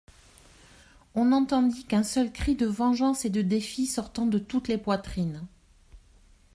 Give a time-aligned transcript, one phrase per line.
[1.13, 5.45] On n'entendit qu'un seul cri de vengeance et de défi sortant de toutes les poitrines.